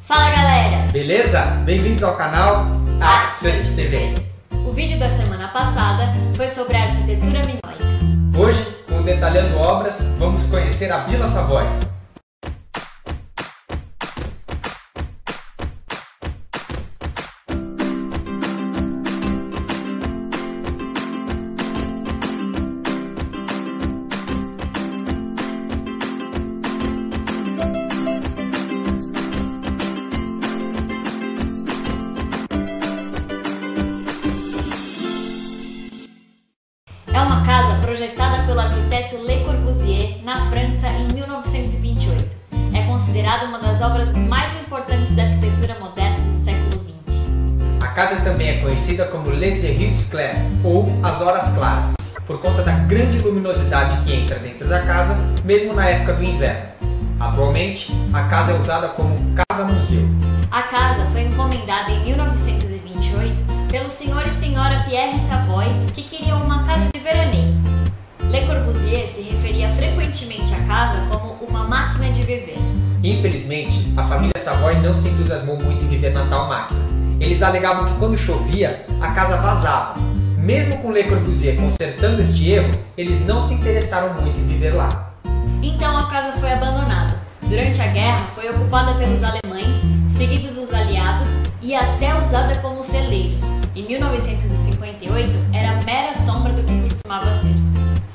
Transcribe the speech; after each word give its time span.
Fala 0.00 0.30
galera! 0.30 0.90
Beleza? 0.92 1.42
Bem-vindos 1.64 2.02
ao 2.02 2.16
canal 2.16 2.66
Accent 3.00 3.74
TV. 3.76 4.14
O 4.66 4.72
vídeo 4.72 4.98
da 4.98 5.08
semana 5.10 5.48
passada 5.48 6.08
foi 6.34 6.48
sobre 6.48 6.76
a 6.76 6.82
arquitetura 6.84 7.40
minoica. 7.40 7.60
Hoje, 8.36 8.66
com 8.88 8.98
o 8.98 9.02
Detalhando 9.02 9.58
Obras, 9.58 10.16
vamos 10.18 10.46
conhecer 10.46 10.90
a 10.90 10.98
Vila 10.98 11.28
Savoy. 11.28 11.64
Projetada 38.00 38.44
pelo 38.44 38.60
arquiteto 38.60 39.22
Le 39.26 39.44
Corbusier 39.44 40.24
na 40.24 40.46
França 40.46 40.88
em 40.88 41.12
1928. 41.12 42.34
É 42.72 42.82
considerada 42.86 43.44
uma 43.44 43.58
das 43.58 43.82
obras 43.82 44.14
mais 44.14 44.50
importantes 44.62 45.14
da 45.14 45.24
arquitetura 45.24 45.78
moderna 45.78 46.24
do 46.24 46.32
século 46.32 46.82
XX. 47.06 47.82
A 47.82 47.88
casa 47.88 48.16
também 48.22 48.48
é 48.48 48.60
conhecida 48.62 49.04
como 49.04 49.28
Les 49.28 49.62
Heures 49.64 50.08
Clairs, 50.08 50.38
ou 50.64 50.90
As 51.02 51.20
Horas 51.20 51.52
Claras, 51.52 51.94
por 52.24 52.40
conta 52.40 52.62
da 52.62 52.72
grande 52.72 53.18
luminosidade 53.18 54.02
que 54.02 54.14
entra 54.14 54.38
dentro 54.38 54.66
da 54.66 54.80
casa, 54.80 55.18
mesmo 55.44 55.74
na 55.74 55.86
época 55.86 56.14
do 56.14 56.24
inverno. 56.24 56.70
Atualmente, 57.20 57.92
a 58.14 58.22
casa 58.22 58.52
é 58.52 58.54
usada 58.54 58.88
como 58.88 59.14
casa-museu. 59.34 60.08
A 60.50 60.62
casa 60.62 61.04
foi 61.12 61.24
encomendada 61.24 61.90
em 61.90 62.02
1928 62.06 63.44
pelo 63.70 63.90
senhor 63.90 64.26
e 64.26 64.30
senhora 64.30 64.82
Pierre 64.84 65.20
Savoy, 65.20 65.66
que 65.94 66.02
queriam 66.02 66.42
uma 66.42 66.64
casa 66.64 66.88
de 66.94 66.98
veraneio. 66.98 67.49
Le 68.50 68.56
Corbusier 68.56 69.06
se 69.06 69.22
referia 69.22 69.68
frequentemente 69.70 70.52
à 70.54 70.60
casa 70.66 71.06
como 71.12 71.34
uma 71.48 71.68
máquina 71.68 72.10
de 72.10 72.22
viver. 72.22 72.58
Infelizmente, 73.02 73.92
a 73.96 74.02
família 74.02 74.32
Savoy 74.36 74.74
não 74.80 74.96
se 74.96 75.08
entusiasmou 75.08 75.56
muito 75.56 75.84
em 75.84 75.88
viver 75.88 76.12
na 76.12 76.26
tal 76.26 76.48
máquina. 76.48 76.80
Eles 77.20 77.42
alegavam 77.42 77.86
que 77.86 77.98
quando 77.98 78.18
chovia, 78.18 78.84
a 79.00 79.12
casa 79.12 79.36
vazava. 79.36 79.94
Mesmo 80.36 80.78
com 80.78 80.90
Le 80.90 81.04
Corbusier 81.04 81.56
consertando 81.56 82.20
este 82.20 82.50
erro, 82.50 82.70
eles 82.96 83.24
não 83.24 83.40
se 83.40 83.54
interessaram 83.54 84.20
muito 84.20 84.40
em 84.40 84.46
viver 84.46 84.74
lá. 84.74 85.14
Então 85.62 85.96
a 85.96 86.10
casa 86.10 86.32
foi 86.32 86.50
abandonada. 86.52 87.20
Durante 87.42 87.80
a 87.80 87.86
guerra, 87.86 88.26
foi 88.34 88.50
ocupada 88.50 88.94
pelos 88.94 89.22
alemães, 89.22 89.76
seguidos 90.08 90.54
dos 90.56 90.74
aliados 90.74 91.28
e 91.62 91.74
até 91.74 92.18
usada 92.18 92.58
como 92.58 92.82
celeiro. 92.82 93.36
Em 93.76 93.86
1958, 93.86 95.36
era 95.52 95.80
mera 95.84 96.14
sombra 96.16 96.52
do 96.52 96.64
que 96.64 96.80
costumava 96.80 97.32
ser. 97.34 97.39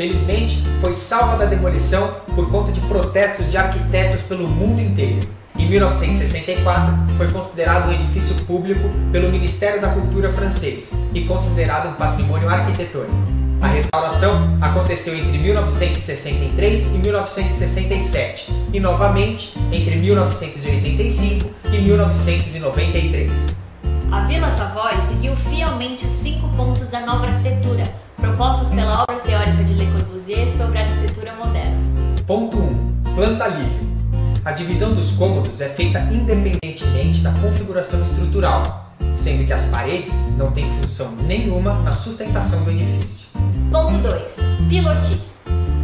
Felizmente, 0.00 0.64
foi 0.80 0.94
salva 0.94 1.36
da 1.36 1.44
demolição 1.44 2.10
por 2.34 2.50
conta 2.50 2.72
de 2.72 2.80
protestos 2.80 3.50
de 3.50 3.58
arquitetos 3.58 4.22
pelo 4.22 4.48
mundo 4.48 4.80
inteiro. 4.80 5.28
Em 5.58 5.68
1964, 5.68 6.94
foi 7.18 7.30
considerado 7.30 7.90
um 7.90 7.92
edifício 7.92 8.34
público 8.46 8.88
pelo 9.12 9.28
Ministério 9.28 9.78
da 9.78 9.90
Cultura 9.90 10.32
francês 10.32 10.98
e 11.12 11.26
considerado 11.26 11.90
um 11.90 11.96
patrimônio 11.96 12.48
arquitetônico. 12.48 13.12
A 13.60 13.66
restauração 13.66 14.56
aconteceu 14.62 15.14
entre 15.14 15.36
1963 15.36 16.94
e 16.94 16.98
1967 16.98 18.50
e 18.72 18.80
novamente 18.80 19.52
entre 19.70 19.96
1985 19.96 21.50
e 21.74 21.78
1993. 21.78 23.60
A 24.10 24.20
Vila 24.22 24.50
Savoy 24.50 24.98
seguiu 25.02 25.36
fielmente 25.36 26.06
os 26.06 26.12
cinco 26.14 26.48
pontos 26.56 26.88
da 26.88 27.00
nova 27.00 27.26
arquitetura, 27.26 27.84
propostos 28.20 28.70
pela 28.70 29.02
obra 29.02 29.16
teórica 29.16 29.64
de 29.64 29.74
Le 29.74 29.86
Corbusier 29.86 30.48
sobre 30.48 30.78
a 30.78 30.82
arquitetura 30.82 31.32
moderna. 31.34 31.78
Ponto 32.26 32.58
1. 32.58 33.14
Planta 33.14 33.48
livre. 33.48 33.90
A 34.44 34.52
divisão 34.52 34.94
dos 34.94 35.12
cômodos 35.12 35.60
é 35.60 35.68
feita 35.68 36.00
independentemente 36.00 37.20
da 37.20 37.32
configuração 37.32 38.02
estrutural, 38.02 38.92
sendo 39.14 39.46
que 39.46 39.52
as 39.52 39.64
paredes 39.64 40.36
não 40.36 40.50
têm 40.52 40.70
função 40.80 41.10
nenhuma 41.26 41.74
na 41.82 41.92
sustentação 41.92 42.62
do 42.64 42.70
edifício. 42.70 43.30
Ponto 43.70 43.96
2. 43.98 44.36
Pilotis. 44.68 45.30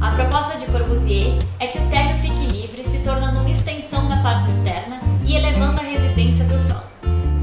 A 0.00 0.12
proposta 0.12 0.56
de 0.56 0.66
Corbusier 0.66 1.38
é 1.58 1.66
que 1.66 1.78
o 1.78 1.86
térreo 1.88 2.16
fique 2.16 2.46
livre, 2.46 2.84
se 2.84 2.98
tornando 3.00 3.40
uma 3.40 3.50
extensão 3.50 4.08
da 4.08 4.16
parte 4.16 4.48
externa 4.48 5.00
e 5.26 5.34
elevando 5.34 5.80
a 5.80 5.84
residência 5.84 6.44
do 6.46 6.58
solo. 6.58 6.84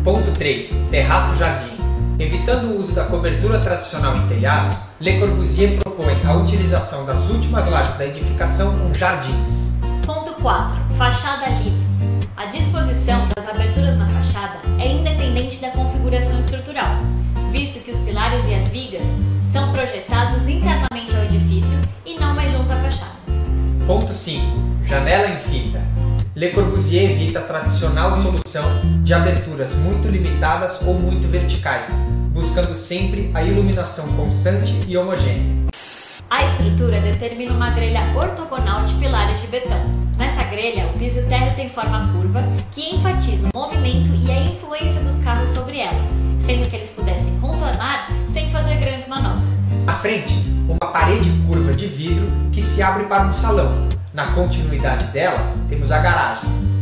Ponto 0.03 0.31
3. 0.31 0.71
Terraço-jardim. 0.89 1.76
Evitando 2.19 2.71
o 2.71 2.79
uso 2.79 2.95
da 2.95 3.05
cobertura 3.05 3.59
tradicional 3.59 4.17
em 4.17 4.27
telhados, 4.27 4.89
Le 4.99 5.19
Corbusier 5.19 5.77
propõe 5.77 6.19
a 6.25 6.33
utilização 6.33 7.05
das 7.05 7.29
últimas 7.29 7.69
lajes 7.69 7.95
da 7.95 8.07
edificação 8.07 8.75
com 8.79 8.91
jardins. 8.91 9.81
Ponto 10.03 10.33
4. 10.41 10.75
Fachada 10.97 11.47
livre. 11.61 11.85
A 12.35 12.45
disposição 12.45 13.23
das 13.35 13.47
aberturas 13.47 13.95
na 13.97 14.07
fachada 14.07 14.57
é 14.79 14.91
independente 14.93 15.61
da 15.61 15.69
configuração 15.69 16.39
estrutural, 16.39 16.89
visto 17.51 17.83
que 17.83 17.91
os 17.91 17.99
pilares 17.99 18.47
e 18.47 18.55
as 18.55 18.67
vigas 18.69 19.03
Corbusier 26.87 27.11
evita 27.11 27.39
a 27.39 27.41
tradicional 27.41 28.13
solução 28.15 28.63
de 29.03 29.13
aberturas 29.13 29.75
muito 29.75 30.07
limitadas 30.07 30.81
ou 30.83 30.93
muito 30.93 31.27
verticais, 31.27 32.07
buscando 32.31 32.73
sempre 32.73 33.29
a 33.33 33.43
iluminação 33.43 34.07
constante 34.13 34.73
e 34.87 34.95
homogênea. 34.95 35.67
A 36.29 36.45
estrutura 36.45 37.01
determina 37.01 37.51
uma 37.51 37.71
grelha 37.71 38.15
ortogonal 38.15 38.85
de 38.85 38.93
pilares 38.93 39.41
de 39.41 39.47
betão. 39.47 39.77
Nessa 40.17 40.43
grelha, 40.43 40.87
o 40.87 40.97
piso 40.97 41.27
térreo 41.27 41.53
tem 41.57 41.67
forma 41.67 42.09
curva, 42.13 42.41
que 42.71 42.95
enfatiza 42.95 43.49
o 43.53 43.57
movimento 43.57 44.09
e 44.25 44.31
a 44.31 44.43
influência 44.43 45.01
dos 45.01 45.19
carros 45.19 45.49
sobre 45.49 45.79
ela, 45.79 46.05
sendo 46.39 46.69
que 46.69 46.75
eles 46.77 46.91
pudessem 46.91 47.37
contornar 47.41 48.07
sem 48.31 48.49
fazer 48.49 48.77
grandes 48.77 49.09
manobras. 49.09 49.57
À 49.85 49.93
frente, 49.93 50.33
uma 50.69 50.89
parede 50.89 51.29
curva 51.45 51.73
de 51.73 51.85
vidro 51.85 52.31
que 52.49 52.61
se 52.61 52.81
abre 52.81 53.03
para 53.07 53.25
um 53.25 53.31
salão. 53.33 53.89
Na 54.13 54.27
continuidade 54.27 55.07
dela, 55.07 55.53
temos 55.67 55.91
a 55.91 55.99
garagem. 55.99 56.76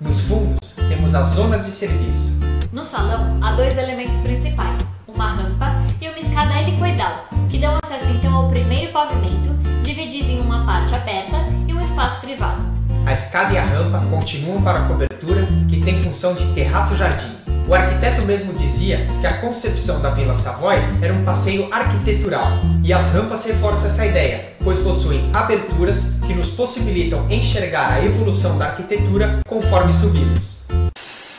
Nos 0.00 0.22
fundos, 0.22 0.76
temos 0.88 1.14
as 1.14 1.26
zonas 1.34 1.66
de 1.66 1.70
serviço. 1.70 2.40
No 2.72 2.82
salão, 2.82 3.36
há 3.42 3.52
dois 3.52 3.76
elementos 3.76 4.16
principais, 4.20 5.02
uma 5.06 5.28
rampa 5.28 5.74
e 6.00 6.08
uma 6.08 6.18
escada 6.18 6.58
helicoidal, 6.58 7.28
que 7.50 7.58
dão 7.58 7.78
acesso 7.84 8.10
então 8.12 8.34
ao 8.34 8.48
primeiro 8.48 8.90
pavimento, 8.92 9.50
dividido 9.82 10.30
em 10.30 10.40
uma 10.40 10.64
parte 10.64 10.94
aberta 10.94 11.36
e 11.68 11.74
um 11.74 11.82
espaço 11.82 12.22
privado. 12.22 12.62
A 13.04 13.12
escada 13.12 13.52
e 13.52 13.58
a 13.58 13.64
rampa 13.64 14.00
continuam 14.08 14.62
para 14.62 14.78
a 14.78 14.88
cobertura, 14.88 15.46
que 15.68 15.82
tem 15.82 16.00
função 16.00 16.34
de 16.34 16.46
terraço-jardim. 16.54 17.39
O 17.70 17.74
arquiteto 17.76 18.26
mesmo 18.26 18.52
dizia 18.54 19.06
que 19.20 19.26
a 19.28 19.34
concepção 19.34 20.02
da 20.02 20.10
Vila 20.10 20.34
Savoy 20.34 20.74
era 21.00 21.14
um 21.14 21.22
passeio 21.24 21.72
arquitetural, 21.72 22.48
e 22.82 22.92
as 22.92 23.14
rampas 23.14 23.44
reforçam 23.46 23.86
essa 23.86 24.04
ideia, 24.04 24.54
pois 24.64 24.78
possuem 24.78 25.30
aberturas 25.32 26.18
que 26.26 26.34
nos 26.34 26.50
possibilitam 26.50 27.30
enxergar 27.30 27.92
a 27.92 28.04
evolução 28.04 28.58
da 28.58 28.70
arquitetura 28.70 29.42
conforme 29.46 29.92
subimos. 29.92 30.66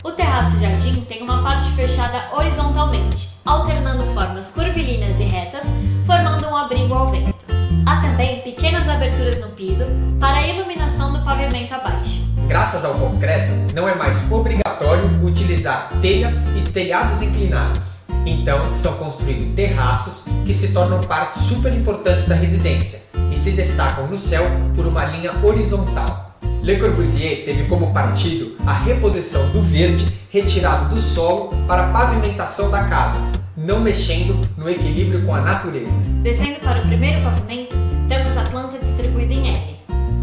O 0.02 0.12
terraço-jardim 0.14 1.02
tem 1.02 1.22
uma 1.22 1.44
parte 1.44 1.70
fechada 1.74 2.24
horizontalmente, 2.34 3.32
alternando 3.44 4.06
formas 4.14 4.48
curvilíneas 4.54 5.20
e 5.20 5.24
retas, 5.24 5.66
formando 6.06 6.48
um 6.48 6.56
abrigo 6.56 6.94
ao 6.94 7.12
vento. 7.12 7.46
Há 7.86 7.98
também 7.98 8.40
pequenas 8.40 8.88
aberturas 8.88 9.38
no 9.42 9.50
piso 9.50 9.84
para 10.18 10.38
a 10.38 10.48
iluminação 10.48 11.12
do 11.12 11.26
pavimento 11.26 11.74
abaixo. 11.74 12.22
Graças 12.52 12.84
ao 12.84 12.96
concreto, 12.96 13.50
não 13.74 13.88
é 13.88 13.96
mais 13.96 14.30
obrigatório 14.30 15.06
utilizar 15.24 15.90
telhas 16.02 16.50
e 16.58 16.60
telhados 16.70 17.22
inclinados. 17.22 18.02
Então, 18.26 18.74
são 18.74 18.94
construídos 18.96 19.56
terraços 19.56 20.28
que 20.46 20.54
se 20.54 20.74
tornam 20.74 21.00
partes 21.00 21.44
super 21.44 21.74
importantes 21.74 22.28
da 22.28 22.36
residência 22.36 23.04
e 23.32 23.38
se 23.38 23.52
destacam 23.52 24.06
no 24.06 24.18
céu 24.18 24.44
por 24.76 24.86
uma 24.86 25.06
linha 25.06 25.32
horizontal. 25.42 26.36
Le 26.62 26.76
Corbusier 26.76 27.46
teve 27.46 27.70
como 27.70 27.94
partido 27.94 28.58
a 28.68 28.74
reposição 28.74 29.48
do 29.52 29.62
verde 29.62 30.06
retirado 30.30 30.94
do 30.94 31.00
solo 31.00 31.56
para 31.66 31.86
a 31.86 31.94
pavimentação 31.94 32.70
da 32.70 32.84
casa, 32.84 33.32
não 33.56 33.80
mexendo 33.80 34.38
no 34.58 34.70
equilíbrio 34.70 35.26
com 35.26 35.34
a 35.34 35.40
natureza. 35.40 35.98
Descendo 36.22 36.60
para 36.60 36.80
o 36.80 36.82
primeiro 36.82 37.22
pavimento, 37.22 37.81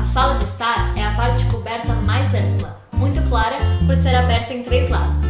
sala 0.09 0.37
de 0.37 0.45
estar 0.45 0.97
é 0.97 1.05
a 1.05 1.15
parte 1.15 1.45
coberta 1.47 1.93
mais 1.93 2.33
ampla, 2.35 2.81
muito 2.95 3.21
clara 3.29 3.57
por 3.87 3.95
ser 3.95 4.15
aberta 4.15 4.55
em 4.55 4.63
três 4.63 4.89
lados. 4.89 5.23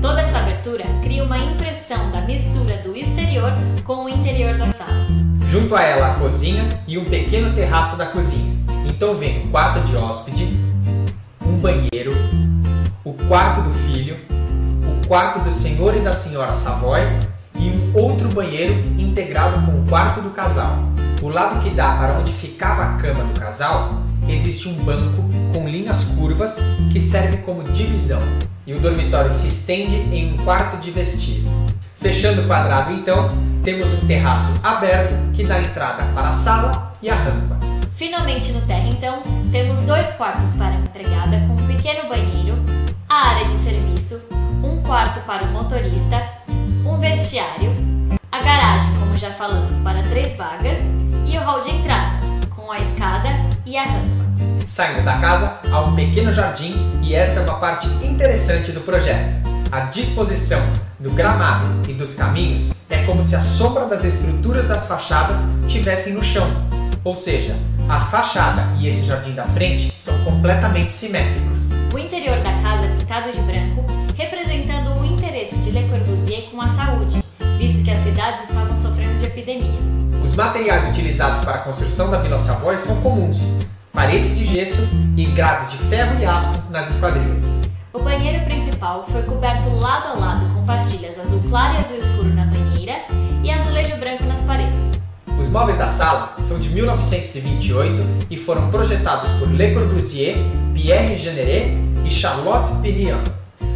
Toda 0.00 0.20
essa 0.20 0.38
abertura 0.38 0.84
cria 1.02 1.24
uma 1.24 1.36
impressão 1.36 2.12
da 2.12 2.20
mistura 2.20 2.76
do 2.78 2.96
exterior 2.96 3.50
com 3.84 4.04
o 4.04 4.08
interior 4.08 4.56
da 4.56 4.72
sala. 4.72 5.06
Junto 5.50 5.74
a 5.74 5.82
ela 5.82 6.12
a 6.12 6.14
cozinha 6.14 6.62
e 6.86 6.96
um 6.96 7.04
pequeno 7.04 7.52
terraço 7.52 7.96
da 7.96 8.06
cozinha. 8.06 8.54
Então 8.88 9.16
vem 9.16 9.44
o 9.44 9.48
quarto 9.48 9.84
de 9.84 9.96
hóspede, 9.96 10.56
um 11.44 11.58
banheiro, 11.58 12.12
o 13.04 13.12
quarto 13.12 13.62
do 13.62 13.74
filho, 13.74 14.18
o 14.86 15.06
quarto 15.08 15.40
do 15.40 15.50
senhor 15.50 15.96
e 15.96 16.00
da 16.00 16.12
senhora 16.12 16.54
Savoy 16.54 17.00
e 17.56 17.70
um 17.70 17.98
outro 17.98 18.28
banheiro 18.28 18.74
integrado 18.96 19.66
com 19.66 19.80
o 19.80 19.88
quarto 19.88 20.20
do 20.20 20.30
casal. 20.30 20.95
O 21.22 21.28
lado 21.28 21.62
que 21.62 21.70
dá 21.70 21.96
para 21.96 22.18
onde 22.18 22.32
ficava 22.32 22.84
a 22.84 22.92
cama 22.98 23.24
do 23.24 23.40
casal, 23.40 24.02
existe 24.28 24.68
um 24.68 24.74
banco 24.84 25.24
com 25.52 25.66
linhas 25.66 26.04
curvas 26.04 26.60
que 26.92 27.00
serve 27.00 27.38
como 27.38 27.64
divisão, 27.64 28.20
e 28.66 28.74
o 28.74 28.80
dormitório 28.80 29.30
se 29.30 29.48
estende 29.48 29.96
em 29.96 30.34
um 30.34 30.44
quarto 30.44 30.76
de 30.76 30.90
vestir. 30.90 31.42
Fechando 31.96 32.42
o 32.42 32.46
quadrado, 32.46 32.92
então, 32.92 33.30
temos 33.64 33.94
um 33.94 34.06
terraço 34.06 34.60
aberto 34.62 35.14
que 35.32 35.44
dá 35.44 35.58
entrada 35.58 36.04
para 36.14 36.28
a 36.28 36.32
sala 36.32 36.94
e 37.00 37.08
a 37.08 37.14
rampa. 37.14 37.58
Finalmente 37.96 38.52
no 38.52 38.60
terra, 38.66 38.88
então, 38.88 39.22
temos 39.50 39.80
dois 39.80 40.12
quartos 40.12 40.52
para 40.52 40.68
a 40.68 40.74
empregada 40.74 41.40
com 41.48 41.54
um 41.54 41.66
pequeno 41.66 42.08
banheiro, 42.10 42.56
a 43.08 43.28
área 43.30 43.46
de 43.46 43.56
serviço, 43.56 44.22
um 44.62 44.82
quarto 44.82 45.20
para 45.20 45.44
o 45.44 45.50
motorista, 45.50 46.22
um 46.84 46.98
vestiário, 46.98 47.72
a 48.30 48.42
garagem, 48.42 48.94
como 49.00 49.16
já 49.16 49.30
falamos, 49.30 49.78
para 49.78 50.02
três 50.02 50.36
vagas 50.36 50.95
hall 51.46 51.60
de 51.60 51.70
entrada, 51.70 52.18
com 52.56 52.72
a 52.72 52.80
escada 52.80 53.28
e 53.64 53.76
a 53.76 53.84
rampa. 53.84 54.26
Saindo 54.66 55.04
da 55.04 55.18
casa, 55.18 55.60
há 55.70 55.80
um 55.82 55.94
pequeno 55.94 56.32
jardim 56.32 56.74
e 57.00 57.14
esta 57.14 57.38
é 57.38 57.42
uma 57.44 57.60
parte 57.60 57.86
interessante 58.04 58.72
do 58.72 58.80
projeto. 58.80 59.32
A 59.70 59.82
disposição 59.82 60.60
do 60.98 61.08
gramado 61.10 61.88
e 61.88 61.94
dos 61.94 62.16
caminhos 62.16 62.84
é 62.90 63.04
como 63.04 63.22
se 63.22 63.36
a 63.36 63.40
sombra 63.40 63.84
das 63.84 64.02
estruturas 64.02 64.66
das 64.66 64.88
fachadas 64.88 65.52
tivessem 65.68 66.14
no 66.14 66.24
chão. 66.24 66.50
Ou 67.04 67.14
seja, 67.14 67.54
a 67.88 68.00
fachada 68.00 68.66
e 68.80 68.88
esse 68.88 69.06
jardim 69.06 69.32
da 69.32 69.44
frente 69.44 69.94
são 69.96 70.18
completamente 70.24 70.92
simétricos. 70.92 71.68
O 71.94 71.98
interior 71.98 72.38
da 72.38 72.60
casa 72.60 72.86
é 72.86 72.96
pintado 72.98 73.30
de 73.30 73.40
branco, 73.42 73.84
representando 74.16 75.00
o 75.00 75.04
interesse 75.04 75.62
de 75.62 75.70
Le 75.70 75.88
Corbusier 75.88 76.50
com 76.50 76.60
a 76.60 76.68
saúde, 76.68 77.22
visto 77.56 77.84
que 77.84 77.90
as 77.92 78.00
cidades 78.00 78.48
estavam 78.48 78.76
sofrendo 78.76 79.16
de 79.20 79.26
epidemias. 79.26 79.95
Os 80.36 80.44
materiais 80.44 80.86
utilizados 80.90 81.42
para 81.46 81.54
a 81.54 81.58
construção 81.60 82.10
da 82.10 82.18
Vila 82.18 82.36
Savoy 82.36 82.76
são 82.76 83.00
comuns: 83.00 83.56
paredes 83.90 84.36
de 84.36 84.44
gesso 84.44 84.86
e 85.16 85.24
grades 85.24 85.70
de 85.70 85.78
ferro 85.78 86.20
e 86.20 86.26
aço 86.26 86.70
nas 86.70 86.90
esquadrias. 86.90 87.42
O 87.90 88.00
banheiro 88.00 88.44
principal 88.44 89.06
foi 89.10 89.22
coberto 89.22 89.70
lado 89.76 90.08
a 90.08 90.12
lado 90.12 90.54
com 90.54 90.62
pastilhas 90.66 91.18
azul 91.18 91.42
claro 91.48 91.76
e 91.76 91.78
azul 91.78 91.96
escuro 91.96 92.28
na 92.34 92.44
banheira 92.44 92.96
e 93.42 93.50
azulejo 93.50 93.96
branco 93.96 94.24
nas 94.24 94.40
paredes. 94.40 94.78
Os 95.40 95.48
móveis 95.48 95.78
da 95.78 95.88
sala 95.88 96.36
são 96.42 96.58
de 96.58 96.68
1928 96.68 98.26
e 98.28 98.36
foram 98.36 98.68
projetados 98.68 99.30
por 99.38 99.50
Le 99.50 99.72
Corbusier, 99.72 100.36
Pierre 100.74 101.16
Jeanneret 101.16 101.70
e 102.04 102.10
Charlotte 102.10 102.78
Perriand. 102.82 103.24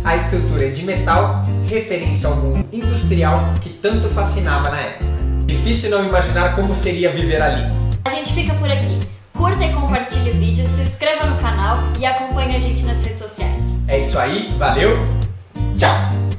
A 0.05 0.15
estrutura 0.15 0.67
é 0.67 0.69
de 0.69 0.85
metal, 0.85 1.43
referência 1.67 2.29
ao 2.29 2.37
mundo 2.37 2.69
industrial 2.71 3.41
que 3.63 3.71
tanto 3.71 4.11
fascinava 4.11 4.69
na 4.69 4.79
época. 4.79 5.10
Difícil 5.51 5.91
não 5.91 6.05
imaginar 6.05 6.55
como 6.55 6.73
seria 6.73 7.11
viver 7.11 7.43
ali. 7.43 7.65
A 8.05 8.11
gente 8.11 8.33
fica 8.33 8.55
por 8.55 8.71
aqui. 8.71 9.01
Curta 9.37 9.65
e 9.65 9.73
compartilhe 9.73 10.31
o 10.31 10.35
vídeo, 10.35 10.65
se 10.65 10.83
inscreva 10.83 11.27
no 11.27 11.41
canal 11.41 11.83
e 11.99 12.07
acompanhe 12.07 12.55
a 12.55 12.59
gente 12.61 12.85
nas 12.85 13.03
redes 13.05 13.19
sociais. 13.19 13.61
É 13.89 13.99
isso 13.99 14.17
aí, 14.17 14.55
valeu, 14.57 14.97
tchau! 15.77 16.30